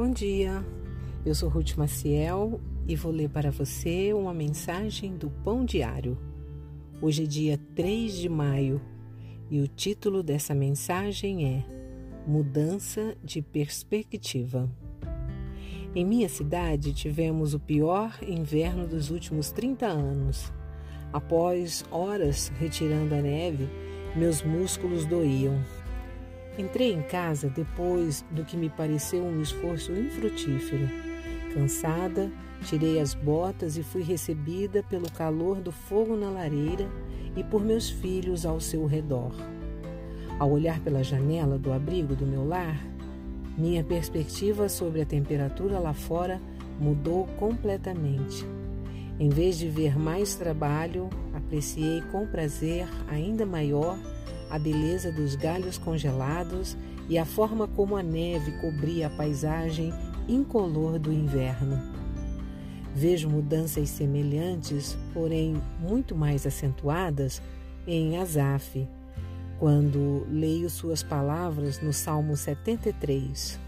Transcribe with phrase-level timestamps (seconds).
[0.00, 0.64] Bom dia,
[1.26, 6.16] eu sou Ruth Maciel e vou ler para você uma mensagem do Pão Diário.
[7.02, 8.80] Hoje é dia 3 de maio
[9.50, 11.64] e o título dessa mensagem é
[12.24, 14.70] Mudança de Perspectiva.
[15.96, 20.52] Em minha cidade tivemos o pior inverno dos últimos 30 anos.
[21.12, 23.68] Após horas retirando a neve,
[24.14, 25.58] meus músculos doíam.
[26.58, 30.88] Entrei em casa depois do que me pareceu um esforço infrutífero.
[31.54, 32.30] Cansada,
[32.64, 36.88] tirei as botas e fui recebida pelo calor do fogo na lareira
[37.36, 39.32] e por meus filhos ao seu redor.
[40.36, 42.84] Ao olhar pela janela do abrigo do meu lar,
[43.56, 46.40] minha perspectiva sobre a temperatura lá fora
[46.80, 48.44] mudou completamente.
[49.20, 53.98] Em vez de ver mais trabalho, apreciei com prazer ainda maior
[54.48, 56.76] a beleza dos galhos congelados
[57.08, 59.92] e a forma como a neve cobria a paisagem
[60.28, 61.82] incolor do inverno.
[62.94, 67.42] Vejo mudanças semelhantes, porém muito mais acentuadas,
[67.86, 68.86] em Asaf,
[69.58, 73.58] quando leio suas palavras no Salmo 73.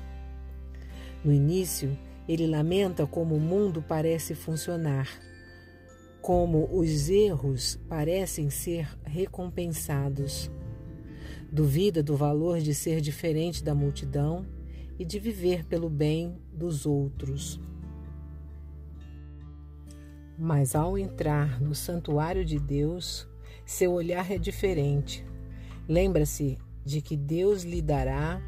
[1.24, 1.96] No início,
[2.28, 5.08] ele lamenta como o mundo parece funcionar,
[6.20, 10.50] como os erros parecem ser recompensados.
[11.50, 14.46] Duvida do valor de ser diferente da multidão
[14.98, 17.60] e de viver pelo bem dos outros.
[20.38, 23.26] Mas ao entrar no santuário de Deus,
[23.64, 25.24] seu olhar é diferente.
[25.88, 28.40] Lembra-se de que Deus lidará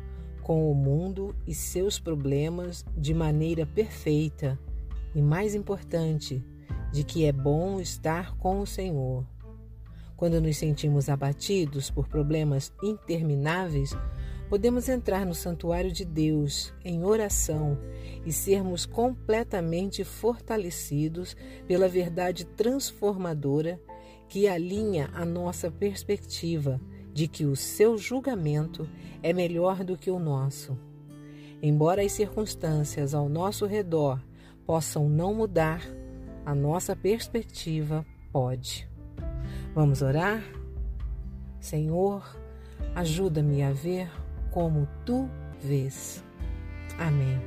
[0.42, 4.58] com o mundo e seus problemas de maneira perfeita
[5.14, 6.44] e, mais importante,
[6.92, 9.24] de que é bom estar com o Senhor.
[10.16, 13.96] Quando nos sentimos abatidos por problemas intermináveis,
[14.48, 17.78] podemos entrar no santuário de Deus em oração
[18.24, 21.34] e sermos completamente fortalecidos
[21.66, 23.80] pela verdade transformadora
[24.28, 26.80] que alinha a nossa perspectiva
[27.12, 28.88] de que o seu julgamento
[29.22, 30.78] é melhor do que o nosso.
[31.62, 34.22] Embora as circunstâncias ao nosso redor
[34.64, 35.82] possam não mudar,
[36.44, 38.88] a nossa perspectiva pode.
[39.74, 40.42] Vamos orar?
[41.60, 42.36] Senhor,
[42.94, 44.10] ajuda-me a ver
[44.50, 45.28] como tu
[45.62, 46.22] vês.
[46.98, 47.40] Amém.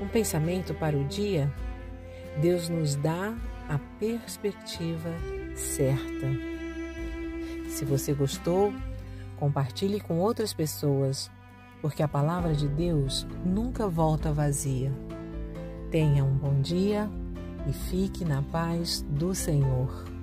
[0.00, 1.52] Um pensamento para o dia?
[2.40, 3.36] Deus nos dá
[3.68, 5.10] a perspectiva
[5.54, 6.26] certa.
[7.68, 8.72] Se você gostou,
[9.36, 11.30] compartilhe com outras pessoas,
[11.82, 14.92] porque a palavra de Deus nunca volta vazia.
[15.90, 17.10] Tenha um bom dia
[17.66, 20.17] e fique na paz do Senhor.